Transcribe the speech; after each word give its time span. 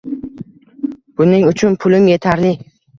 Buning 1.21 1.47
uchun 1.55 1.79
pulim 1.87 2.13
yetarli 2.17 2.61